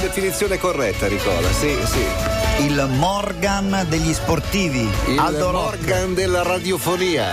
[0.00, 1.48] definizione corretta, Nicola.
[1.52, 2.64] Sì, sì.
[2.64, 4.88] Il Morgan degli sportivi.
[5.06, 5.78] Il Aldo Rock.
[5.80, 7.26] Morgan della radiofonia.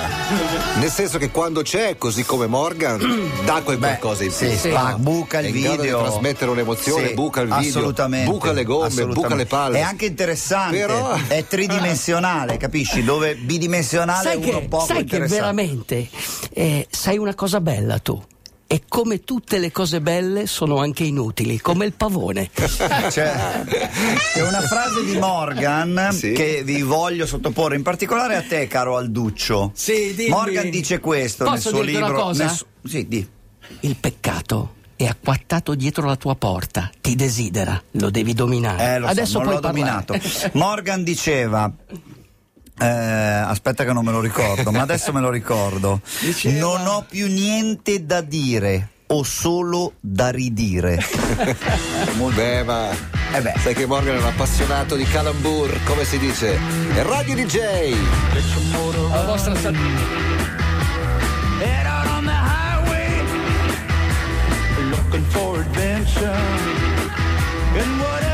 [0.79, 2.99] Nel senso che quando c'è, così come Morgan,
[3.45, 4.57] dà quel Beh, qualcosa in sì, più.
[4.57, 4.69] sì.
[4.69, 5.75] Va, buca il È video.
[5.81, 9.21] di trasmettere un'emozione, Sì, buca il video, assolutamente, buca le gomme, assolutamente.
[9.21, 9.77] buca le palle.
[9.79, 13.03] È anche interessante, Però- è tridimensionale, capisci?
[13.03, 15.35] Dove bidimensionale sai uno che, poco sai che interessante.
[15.35, 16.09] veramente
[16.53, 18.21] eh, sai una cosa bella tu.
[18.69, 22.49] E come tutte le cose belle sono anche inutili, come il pavone.
[23.09, 23.31] Cioè,
[24.33, 26.33] è una frase di Morgan Sì.
[26.33, 29.71] che vi voglio sottoporre, in particolare a te, caro Alduccio.
[29.73, 30.29] Sì, dimmi.
[30.31, 32.21] Morgan dice questo Posso nel suo dirti una libro.
[32.23, 32.43] cosa?
[32.45, 33.27] nel su- sì, di.
[33.81, 38.95] Il peccato è acquattato dietro la tua porta, ti desidera, lo devi dominare.
[38.95, 40.05] Eh, lo so, Adesso non puoi l'ho parlare.
[40.13, 40.49] dominato.
[40.57, 41.71] Morgan diceva.
[42.79, 46.01] Eh, aspetta che non me lo ricordo, ma adesso me lo ricordo.
[46.21, 50.97] Diceva- Non ho più niente da dire, ho solo da ridire.
[52.35, 52.89] Beh, ma
[53.33, 53.53] Eh beh.
[53.59, 56.57] sai che Morgan è un appassionato di calambur, come si dice?
[56.93, 57.57] È Radio DJ.
[59.11, 59.75] La vostra sal-
[61.59, 63.23] Head out on the highway,
[64.89, 66.35] looking for adventure,
[67.75, 68.26] and whatever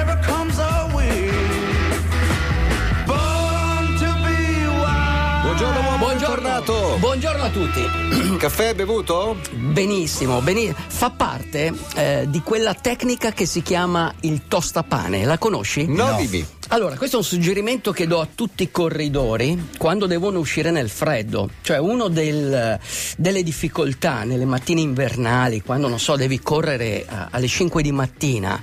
[5.54, 6.98] Buongiorno uomo, Buongiorno.
[6.98, 7.82] Buongiorno a tutti.
[8.38, 9.38] Caffè bevuto?
[9.52, 15.26] Benissimo, beni- fa parte eh, di quella tecnica che si chiama il tostapane.
[15.26, 15.86] La conosci?
[15.86, 16.45] No, No.
[16.70, 20.90] Allora, questo è un suggerimento che do a tutti i corridori quando devono uscire nel
[20.90, 21.48] freddo.
[21.62, 27.84] Cioè, una delle difficoltà nelle mattine invernali, quando non so, devi correre eh, alle 5
[27.84, 28.60] di mattina.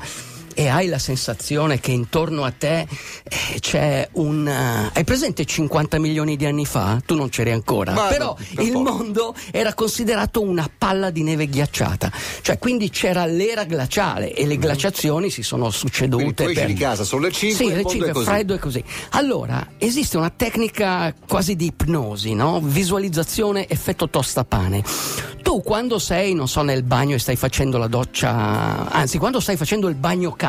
[0.61, 2.80] E hai la sensazione che intorno a te
[3.22, 4.47] eh, c'è un.
[4.47, 7.00] eh, hai presente 50 milioni di anni fa?
[7.06, 7.92] Tu non c'eri ancora.
[7.94, 8.91] Ma Però per il poco.
[8.91, 12.12] mondo era considerato una palla di neve ghiacciata.
[12.42, 16.25] Cioè, quindi c'era l'era glaciale e le glaciazioni si sono succedute.
[16.25, 16.34] Mhm.
[16.34, 18.27] Quindi tu per- di casa, sono le 5 sì, il le mondo 5 è così.
[18.27, 18.84] freddo e così.
[19.12, 22.61] Allora, esiste una tecnica quasi di ipnosi, no?
[22.61, 24.84] Visualizzazione effetto tostapane.
[25.43, 29.56] Tu quando sei, non so, nel bagno e stai facendo la doccia, anzi, quando stai
[29.56, 30.49] facendo il bagno caldo,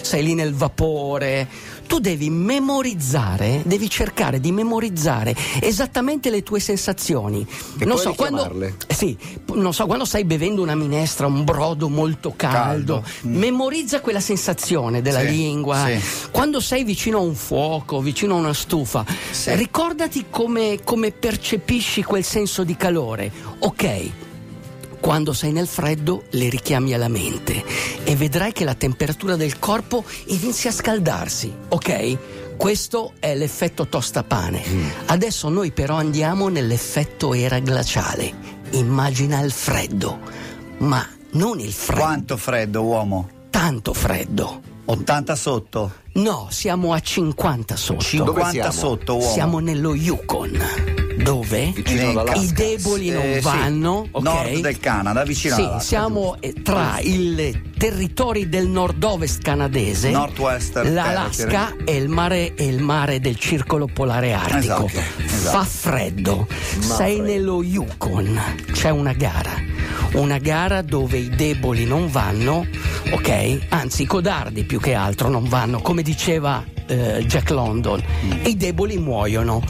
[0.00, 1.46] sei lì nel vapore,
[1.86, 7.46] tu devi memorizzare, devi cercare di memorizzare esattamente le tue sensazioni.
[7.78, 8.50] E non so, quando
[8.88, 9.16] Sì,
[9.54, 13.04] non so, quando stai bevendo una minestra, un brodo molto caldo, Caldo.
[13.26, 13.36] Mm.
[13.38, 15.86] memorizza quella sensazione della Sì, lingua.
[15.86, 16.28] sì.
[16.30, 19.54] Quando sei vicino a un fuoco, vicino a una stufa, Sì.
[19.54, 23.30] ricordati come, come percepisci quel senso di calore.
[23.60, 24.10] Ok.
[25.08, 27.64] Quando sei nel freddo le richiami alla mente
[28.04, 32.56] e vedrai che la temperatura del corpo inizia a scaldarsi, ok?
[32.58, 34.62] Questo è l'effetto tostapane.
[34.68, 34.88] Mm.
[35.06, 38.34] Adesso noi però andiamo nell'effetto era glaciale.
[38.72, 40.18] Immagina il freddo,
[40.80, 43.30] ma non il freddo, Quanto freddo, uomo?
[43.48, 44.60] tanto freddo.
[44.84, 45.92] 80 sotto?
[46.16, 48.00] No, siamo a 50 sotto.
[48.00, 48.72] 50 siamo?
[48.72, 49.32] sotto, uomo.
[49.32, 51.07] Siamo nello Yukon.
[51.22, 51.72] Dove?
[51.76, 53.40] I deboli non Eh, sì.
[53.42, 54.22] vanno, ok?
[54.22, 61.74] Nord del Canada, vicino Sì, all'Alaska, siamo eh, tra i territori del nord-ovest canadese, l'Alaska
[61.84, 64.86] e il, mare, e il mare del circolo polare artico.
[64.86, 65.58] Esatto, esatto.
[65.58, 66.46] Fa freddo,
[66.78, 67.22] sei freddo.
[67.22, 68.40] nello Yukon,
[68.72, 69.50] c'è una gara.
[70.12, 72.66] Una gara dove i deboli non vanno,
[73.10, 73.58] ok?
[73.70, 78.46] Anzi, i codardi più che altro non vanno, come diceva eh, Jack London, Mm.
[78.46, 79.62] i deboli muoiono.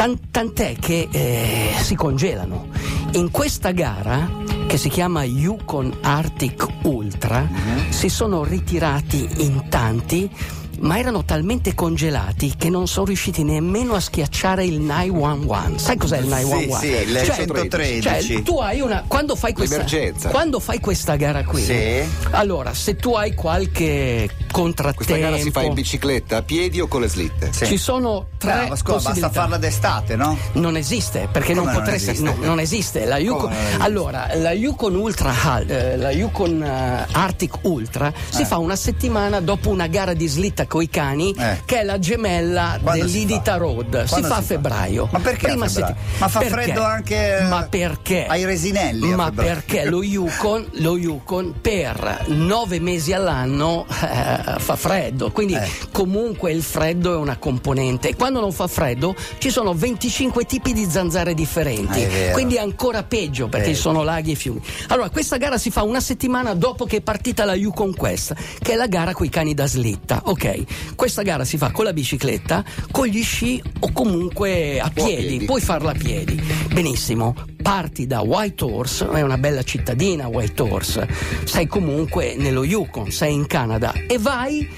[0.00, 2.68] Tan- tant'è che eh, si congelano.
[3.12, 4.26] In questa gara,
[4.66, 7.90] che si chiama Yukon Arctic Ultra, Mm-hmm.
[7.90, 10.30] si sono ritirati in tanti.
[10.80, 15.78] Ma erano talmente congelati che non sono riusciti nemmeno a schiacciare il 911.
[15.78, 16.72] Sai cos'è il 911?
[16.72, 18.02] Sì, sì, il Cioè, 113.
[18.32, 19.04] cioè, tu hai una.
[19.06, 20.28] Quando fai questa, L'emergenza.
[20.30, 22.02] quando fai questa gara qui, Sì.
[22.30, 26.88] allora se tu hai qualche contrattempo, Questa gara si fa in bicicletta, a piedi o
[26.88, 27.50] con le slitte?
[27.52, 27.66] Sì.
[27.66, 30.36] ci sono tre ma scusa, basta farla d'estate, no?
[30.52, 32.10] Non esiste, perché non Come non potresti.
[32.10, 32.34] esiste?
[32.38, 33.04] no, non esiste.
[33.04, 38.44] La Yukon, non allora, la Yukon Ultra eh, la Yukon eh, Arctic Ultra si Eh.
[38.46, 41.62] fa una settimana dopo una gara di slitta coi cani, Eh.
[41.64, 43.56] che è la gemella si dell'Idita?
[43.56, 44.06] Road.
[44.06, 45.08] Quando si fa a si febbraio.
[45.10, 45.96] Ma perché Prima febbraio?
[46.18, 46.54] Ma fa perché?
[46.54, 48.26] freddo anche, Ma perché?
[48.26, 55.32] ai Resinelli Ma perché lo Yukon, lo Yukon per nove mesi all'anno eh, fa freddo.
[55.32, 55.68] Quindi Eh.
[55.90, 58.10] comunque il freddo è una componente.
[58.10, 62.02] E quando non fa freddo ci sono 25 tipi di zanzare differenti.
[62.04, 64.60] Ah, è quindi è ancora peggio perché ci sono laghi e fiumi.
[64.60, 64.86] fiumi.
[64.88, 68.72] Allora, questa gara si fa una settimana dopo che è partita la Yukon Quest, che
[68.72, 70.22] è la gara con i cani da slitta.
[70.26, 70.59] Ok,
[70.94, 75.26] questa gara si fa con la bicicletta, con gli sci o comunque a piedi.
[75.26, 75.44] piedi.
[75.44, 76.40] Puoi farla a piedi.
[76.72, 77.34] Benissimo.
[77.60, 81.08] Parti da White Horse, è una bella cittadina White Horse.
[81.44, 84.68] Sei comunque nello Yukon, sei in Canada e vai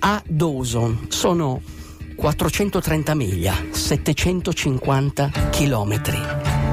[0.00, 1.06] a Dawson.
[1.08, 1.60] Sono
[2.16, 6.18] 430 miglia, 750 chilometri.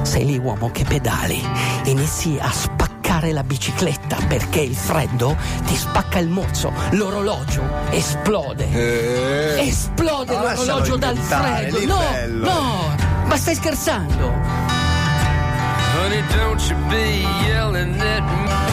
[0.02, 1.40] Sei lì uomo che pedali,
[1.84, 2.85] inizi a spaccare
[3.32, 8.68] la bicicletta perché il freddo ti spacca il mozzo, l'orologio esplode.
[8.70, 11.84] Eh, Esplode Ma l'orologio dal freddo.
[11.86, 12.44] No, bello.
[12.44, 12.94] no,
[13.26, 14.32] ma stai scherzando?
[15.98, 18.65] Honey, don't you be yelling at me.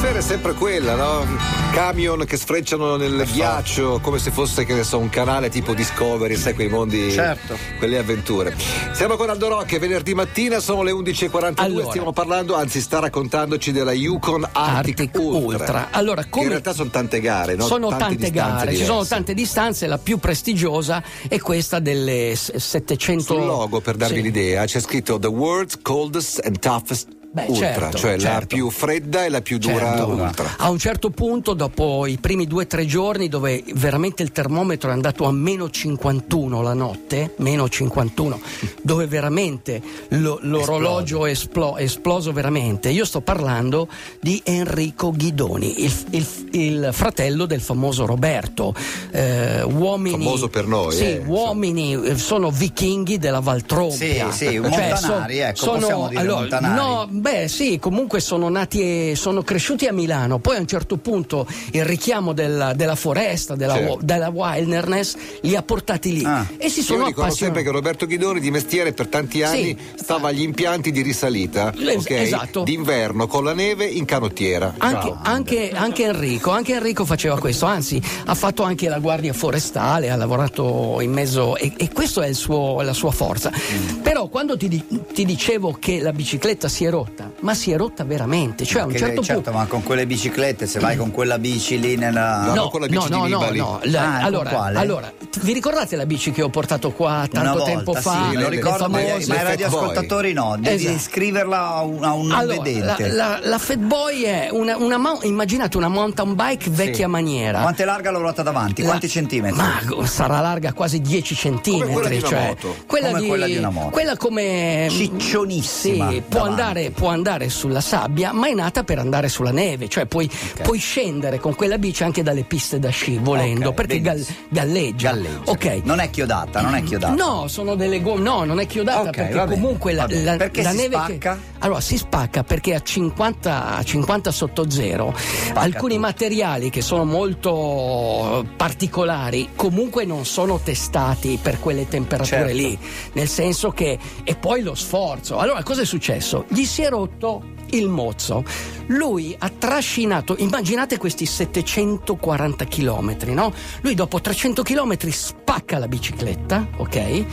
[0.00, 1.26] L'atmosfera è sempre quella, no?
[1.72, 6.36] Camion che sfrecciano nel ghiaccio come se fosse, che ne so, un canale tipo Discovery,
[6.36, 7.56] sai, quei mondi, Certo.
[7.78, 8.54] quelle avventure.
[8.92, 11.88] Siamo con Aldo Rock, venerdì mattina, sono le 11.42, Allora.
[11.90, 15.88] stiamo parlando, anzi sta raccontandoci della Yukon Arctic, Arctic Ultra.
[15.90, 17.64] Allora, Che come- in realtà sono tante gare, no?
[17.66, 19.14] sono Tante tante gare, ci sono diverse.
[19.14, 24.22] tante distanze, la più prestigiosa è questa delle s- 700 Sul logo, per darvi Sì.
[24.22, 28.46] l'idea, c'è scritto The World's Coldest and Toughest Beh, Ultra, certo, cioè la certo.
[28.56, 30.08] più fredda e la più dura Certo.
[30.08, 30.54] ultra.
[30.56, 34.90] A un certo punto, dopo i primi due o tre giorni, dove veramente il termometro
[34.90, 38.40] è andato a meno 51 la notte, meno 51,
[38.82, 42.88] dove veramente lo- l'orologio è esplo- esploso veramente.
[42.88, 43.86] Io sto parlando
[44.20, 48.74] di Enrico Ghidoni, il, il- il fratello del famoso Roberto.
[49.12, 54.32] Eh, uomini, Famoso per noi, Sì, eh, uomini eh, sono vichinghi della Valtrompia.
[54.32, 56.74] Sì, sì, montanari, ecco, possiamo dire montanari.
[56.74, 60.38] No, beh, sì, comunque sono nati e sono cresciuti a Milano.
[60.38, 63.98] Poi a un certo punto il richiamo della, della foresta, della, Certo.
[64.02, 66.24] della wilderness, li ha portati lì.
[66.24, 66.46] Ah.
[66.56, 67.64] E si Io sono ricordo sempre appassionati.
[67.64, 72.10] che Roberto Ghidoni di mestiere per tanti anni stava agli impianti di risalita, Es- ok?
[72.10, 72.62] esatto.
[72.62, 74.74] D'inverno con la neve in canottiera.
[74.78, 80.10] Anche, anche- anche Enrico, anche Enrico faceva questo, anzi ha fatto anche la guardia forestale,
[80.10, 83.50] ha lavorato in mezzo e, e questa è il suo- la sua forza.
[83.52, 84.00] Mm.
[84.00, 84.82] Però quando ti,
[85.12, 87.08] ti dicevo che la bicicletta si è rotta,
[87.40, 89.58] ma si è rotta veramente, cioè a un certo certo, punto...
[89.58, 92.52] ma con quelle biciclette, se vai con quella bici lì nella.
[92.54, 93.58] No, con la bici no, di no, Nibali.
[93.58, 94.78] no, la- Ah, allora, quale?
[94.78, 95.12] allora,
[95.42, 98.28] vi ricordate la bici che ho portato qua tanto Una tempo volta, fa?
[98.30, 100.98] sì, lo ricordo, ma, le radioascoltatori no, devi Esatto.
[100.98, 103.08] scriverla a un, a un non Allora, la, vedente.
[103.08, 107.60] la, la Fatboy è una, una mou- immaginate una mountain bike vecchia maniera.
[107.60, 108.82] Quanto è larga la ruota davanti?
[108.82, 109.56] La- Quanti centimetri?
[109.56, 111.92] Ma sarà larga quasi 10 centimetri.
[111.92, 112.76] quella di una cioè, moto.
[112.86, 113.90] Quella, Come di, quella di una moto.
[113.90, 114.88] Quella come.
[114.90, 119.88] Ciccionissima Sì, può andare, può andare sulla sabbia, ma è nata per andare sulla neve.
[119.88, 120.30] Cioè, puoi,
[120.62, 125.12] puoi scendere con quella bici anche dalle piste da sci volendo, Ok, perché gal- galleggia.
[125.12, 125.50] Galleggia.
[125.50, 125.80] Ok.
[125.84, 127.14] Non è chiodata, non è chiodata.
[127.14, 128.20] No, sono delle gomme.
[128.22, 130.94] No, non è chiodata perché comunque la, la- Perché la si neve.
[130.96, 131.34] spacca?
[131.36, 135.14] Che, allora si spacca perché a 50, a 50 sotto zero
[135.54, 136.06] alcuni tutto.
[136.06, 142.54] materiali che sono molto particolari comunque non sono testati per quelle temperature Certo.
[142.54, 142.78] lì.
[143.14, 143.98] Nel senso che.
[144.22, 145.38] E poi lo sforzo.
[145.38, 146.44] Allora cosa è successo?
[146.48, 147.42] Gli si è rotto
[147.72, 148.44] il mozzo.
[148.86, 153.52] Lui ha trascinato, immaginate questi 740 km, no?
[153.82, 157.24] Lui dopo 300 km spacca la bicicletta, ok?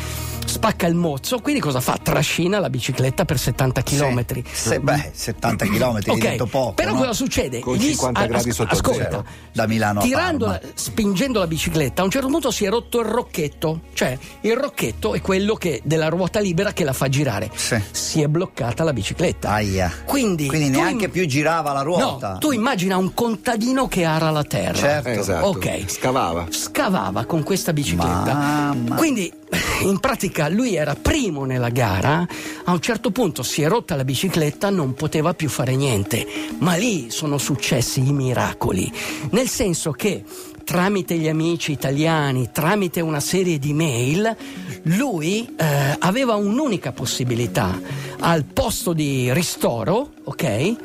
[0.48, 1.98] Spacca il mozzo, quindi cosa fa?
[2.02, 4.26] Trascina la bicicletta per 70 km.
[4.26, 4.44] Sì.
[4.54, 6.74] Se- beh, 70 km Ok, di detto poco.
[6.74, 7.00] però no?
[7.00, 7.60] cosa succede?
[7.60, 9.26] Con Gli- 50 gradi sotto ascolta, zero.
[9.52, 10.72] Da Milano a tirandola, Parma.
[10.74, 15.16] spingendo la bicicletta, a un certo punto si è rotto il rocchetto, cioè il rocchetto
[15.16, 17.52] è quello che, della ruota libera che la fa girare.
[17.54, 17.82] Sì.
[17.92, 19.50] Si è bloccata la bicicletta.
[19.50, 19.92] Aia.
[20.06, 22.34] Quindi, Quindi tu neanche im- più girava la ruota.
[22.34, 24.74] No, tu immagina un contadino che ara la terra.
[24.74, 25.10] Certo.
[25.10, 25.46] Esatto.
[25.48, 25.84] Ok.
[25.90, 26.48] Scavava.
[26.50, 28.34] Scavava con questa bicicletta.
[28.34, 28.96] Mamma.
[28.96, 29.32] Quindi,
[29.84, 32.26] in pratica, lui era primo nella gara.
[32.66, 36.26] A un certo punto si è rotta la bicicletta, non poteva più fare niente.
[36.60, 38.92] Ma lì sono successi i miracoli.
[39.32, 40.24] Nel senso che
[40.68, 44.36] tramite gli amici italiani, tramite una serie di mail,
[44.84, 47.80] lui eh, aveva un'unica possibilità
[48.20, 50.76] al posto di ristoro, ok?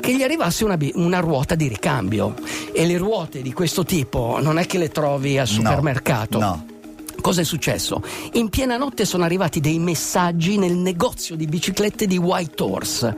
[0.00, 2.36] Che gli arrivasse una, una ruota di ricambio.
[2.72, 6.38] E le ruote di questo tipo non è che le trovi al No, supermercato.
[6.38, 6.66] No.
[7.20, 8.00] Cosa è successo?
[8.34, 13.16] In piena notte sono arrivati dei messaggi nel negozio di biciclette di White Horse.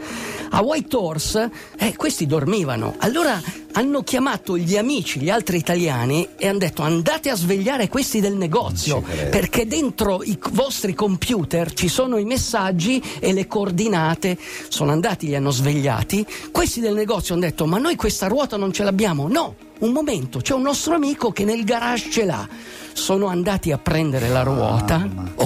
[0.55, 2.95] A White Horse eh, questi dormivano.
[2.99, 3.43] Allora
[3.73, 8.37] hanno chiamato gli amici, gli altri italiani, e hanno detto andate a svegliare questi del
[8.37, 14.39] negozio, perché dentro i vostri computer ci sono i messaggi e le coordinate.
[14.69, 16.25] Sono andati, li hanno svegliati.
[16.53, 19.27] Questi del negozio hanno detto ma noi questa ruota non ce l'abbiamo.
[19.27, 22.47] No, un momento, c'è un nostro amico che nel garage ce l'ha.
[22.93, 25.05] Sono andati a prendere la ruota,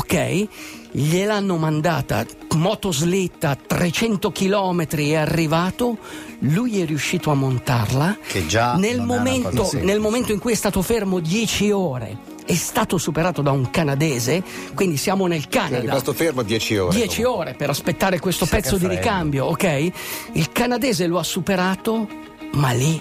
[0.08, 0.48] ok?
[0.90, 2.24] gliel'hanno mandata
[2.56, 5.98] motoslitta 300 km è arrivato
[6.40, 10.56] lui è riuscito a montarla Che già nel, è momento, nel momento in cui è
[10.56, 15.80] stato fermo 10 ore è stato superato da un canadese quindi siamo nel È Canada
[15.80, 16.96] rimasto fermo 10 ore.
[16.96, 19.90] 10 ore per aspettare questo Sa pezzo di ricambio, ok?
[20.32, 22.08] Il canadese lo ha superato,
[22.52, 22.98] ma lì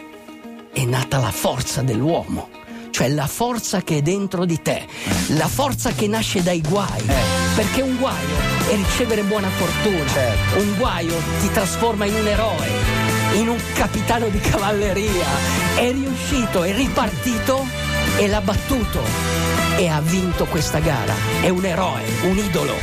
[0.74, 2.50] è nata la forza dell'uomo.
[2.98, 4.88] Cioè la forza che è dentro di te,
[5.36, 7.04] la forza che nasce dai guai.
[7.56, 8.36] Perché un guaio
[8.72, 10.60] è ricevere buona fortuna, Certo.
[10.60, 12.68] un guaio ti trasforma in un eroe,
[13.34, 15.28] in un capitano di cavalleria.
[15.76, 17.68] È riuscito, è ripartito
[18.18, 19.04] e l'ha battuto
[19.78, 21.14] e ha vinto questa gara.
[21.40, 22.74] È un eroe, un idolo.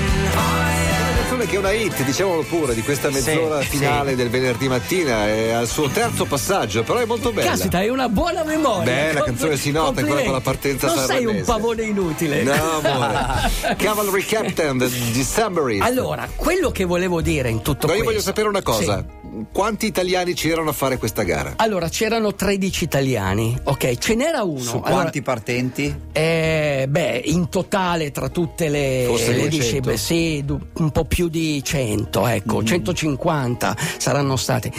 [0.00, 0.23] Una
[1.44, 5.26] canzone che è una hit, diciamolo pure, di questa mezz'ora Sì, finale del venerdì mattina.
[5.26, 7.50] È al suo terzo passaggio, però è molto bella.
[7.50, 8.82] Caspita, hai una buona memoria.
[8.84, 10.24] Beh, la canzone si nota ancora Complimenti.
[10.24, 12.42] con la partenza Non sei un pavone inutile.
[12.42, 13.76] No, amore.
[13.76, 15.82] Cavalry Captain, The Decemberist.
[15.82, 18.04] Allora, quello che volevo dire in tutto No, io questo.
[18.04, 18.98] voglio sapere una cosa.
[18.98, 19.22] Sì.
[19.52, 21.54] Quanti italiani c'erano a fare questa gara?
[21.56, 23.98] Allora, c'erano 13 italiani, ok?
[23.98, 24.58] Ce n'era uno.
[24.60, 25.94] Su Allora, quanti partenti?
[26.12, 29.56] eh, beh, in totale tra tutte le, Forse le 200.
[29.56, 32.66] discipline, sì, un po' più di 100, ecco, Mm.
[32.66, 34.70] 150 saranno stati.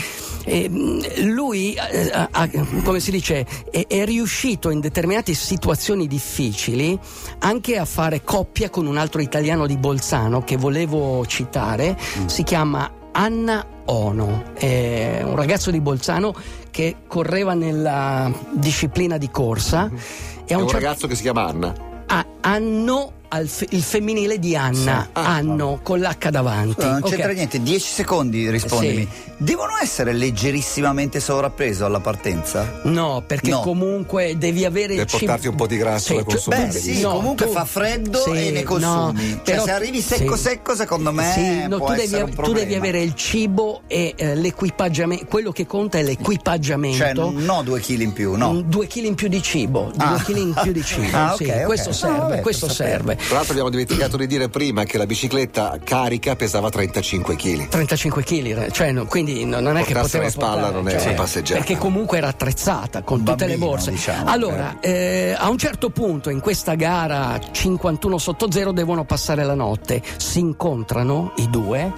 [0.46, 2.50] E, mh, lui, eh, ha- ha-
[2.84, 6.98] come si dice, è, è riuscito in determinate situazioni difficili
[7.40, 12.26] anche a fare coppia con un altro italiano di Bolzano che volevo citare, Mm.
[12.28, 16.34] si chiama Anna Ono, è un ragazzo di Bolzano
[16.70, 19.90] che correva nella disciplina di corsa.
[19.90, 21.74] E È un un certo- ragazzo che si chiama Anna.
[22.08, 23.14] Ah, anno
[23.46, 26.74] fe- il femminile di Anna, Ah, anno con l'H davanti.
[26.74, 27.10] Scusa, non Ok.
[27.10, 29.08] c'entra niente, 10 secondi rispondimi.
[29.38, 32.80] Devono essere leggerissimamente sovrappreso alla partenza?
[32.84, 33.60] No, perché No.
[33.62, 36.66] comunque devi avere cibo- portarti un po' di grasso da cioè, consumare.
[36.68, 38.86] Beh, sì, no, comunque tu- fa freddo sì, e ne consumi.
[38.86, 40.44] no, cioè, però- se arrivi secco sì.
[40.44, 44.36] secco, secondo me Sì, no, può tu, devi, tu devi avere il cibo e eh,
[44.36, 45.26] l'equipaggiamento.
[45.26, 46.98] Quello che conta è l'equipaggiamento.
[46.98, 48.62] Cioè, no, due chili in più, no.
[48.62, 50.08] Due chili in più di cibo, Ah.
[50.10, 51.16] due chili in più di cibo.
[51.18, 51.64] Ah, sì, ok, ok.
[51.66, 52.76] Questo Ah, serve, vabbè, questo per
[53.16, 53.26] serve.
[53.26, 57.68] Tra l'altro abbiamo dimenticato di dire prima che la bicicletta carica pesava 35 kg.
[57.68, 60.88] 35 kg, cioè, no, quindi no- non è che Portarsela poteva in spalla portare, non
[60.88, 61.60] è cioè, una passeggiata.
[61.60, 63.92] Perché comunque era attrezzata con tutte le Bambino, borse.
[63.92, 69.44] diciamo, allora, eh, a un certo punto in questa gara 51 sotto zero devono passare
[69.44, 70.02] la notte.
[70.18, 71.92] Si incontrano i due,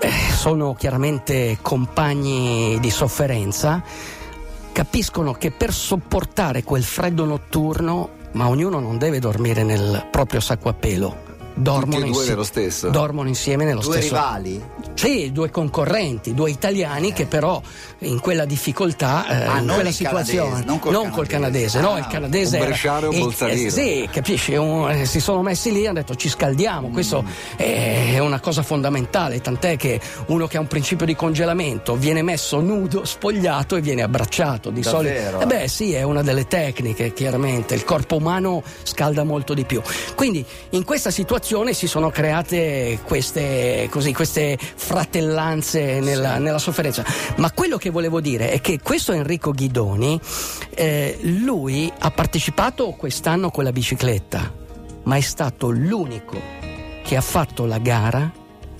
[0.00, 3.82] eh, sono chiaramente compagni di sofferenza.
[4.72, 10.68] Capiscono che per sopportare quel freddo notturno, ma ognuno non deve dormire nel proprio sacco
[10.68, 11.30] a pelo.
[11.54, 12.88] Dormono, Tutti e due insi- nello stesso?
[12.88, 14.62] dormono insieme nello Due stesso rivali?
[14.94, 17.60] sì, due concorrenti, due italiani che però
[17.98, 21.78] in quella difficoltà, eh, Ah, in non quella situazione, canadese, non col col canadese.
[21.78, 23.66] canadese, no, Ah, il canadese un era- bresciano un bolzanino.
[23.66, 26.92] eh, sì, capisci, un- eh, si sono messi lì e hanno detto ci scaldiamo, Mm.
[26.92, 27.24] questo
[27.56, 32.60] è una cosa fondamentale, tant'è che uno che ha un principio di congelamento viene messo
[32.60, 34.70] nudo, spogliato e viene abbracciato.
[34.70, 37.74] Di solito, eh beh, sì, è una delle tecniche, chiaramente.
[37.74, 39.82] Il corpo umano scalda molto di più.
[40.14, 41.40] Quindi in questa situazione
[41.72, 47.04] si sono create queste, così, queste fratellanze nella, nella sofferenza.
[47.36, 50.20] Ma quello che volevo dire è che questo Enrico Ghidoni,
[50.70, 54.52] eh, lui ha partecipato quest'anno con la bicicletta,
[55.04, 56.40] ma è stato l'unico
[57.02, 58.30] che ha fatto la gara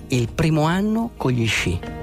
[0.07, 2.02] il primo anno con gli sci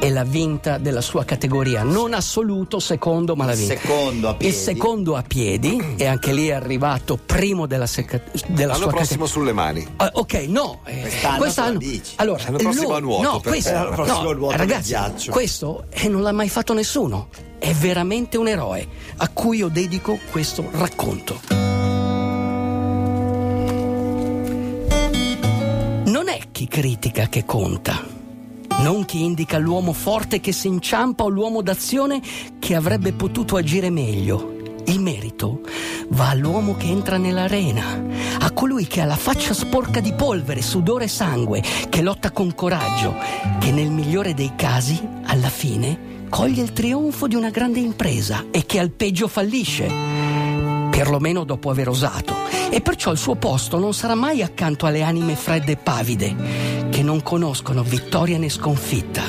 [0.00, 3.76] e l'ha vinta della sua categoria, non assoluto secondo, ma Il vinta.
[3.76, 4.54] secondo a piedi.
[4.54, 8.92] Il secondo a piedi e anche lì è arrivato primo della, seca- della L'anno sua
[8.92, 9.86] prossimo sulle mani.
[9.96, 10.10] categoria.
[10.20, 11.78] ok, no, eh, Quest'anno quest'anno.
[11.80, 12.12] lo.
[12.16, 14.04] Allora, L'anno prossimo lui- a nuoto, No, questo, terra.
[14.04, 15.30] No, nuoto ragazzi, ghiaccio.
[15.32, 17.28] questo eh, non l'ha mai fatto nessuno.
[17.58, 18.86] È veramente un eroe
[19.16, 21.40] a cui io dedico questo racconto.
[26.04, 28.02] Non è chi critica che conta,
[28.78, 32.20] non chi indica l'uomo forte che si inciampa o l'uomo d'azione
[32.58, 34.56] che avrebbe potuto agire meglio.
[34.86, 35.60] Il merito
[36.10, 38.02] va all'uomo che entra nell'arena,
[38.40, 42.54] a colui che ha la faccia sporca di polvere, sudore e sangue, che lotta con
[42.54, 43.14] coraggio,
[43.58, 48.64] che nel migliore dei casi, alla fine, coglie il trionfo di una grande impresa e
[48.64, 50.18] che al peggio fallisce
[50.98, 52.34] perlomeno dopo aver osato,
[52.70, 57.04] e perciò il suo posto non sarà mai accanto alle anime fredde e pavide, che
[57.04, 59.22] non conoscono vittoria né sconfitta.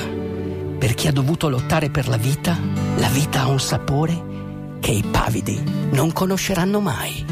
[0.76, 2.58] Per chi ha dovuto lottare per la vita,
[2.96, 5.62] la vita ha un sapore che i pavidi
[5.92, 7.24] non conosceranno mai.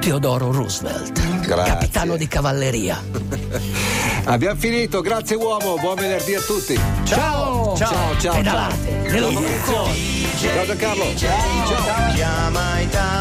[0.00, 1.70] Teodoro Roosevelt, Grazie.
[1.70, 2.98] capitano di cavalleria.
[4.24, 6.80] Abbiamo finito, grazie uomo, buon venerdì a tutti.
[7.04, 7.76] Ciao!
[7.76, 9.10] Ciao, ciao, Pedalate!
[9.66, 9.86] ciao.
[10.38, 11.14] Ciao Giancarlo.
[11.14, 12.14] Ciao.
[12.14, 13.20] Chiama Italia.